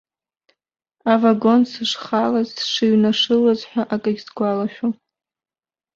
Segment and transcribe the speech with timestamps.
[1.11, 4.93] Авагон сышхалаз, сшыҩнашылаз ҳәа акагьы сгәалашәом.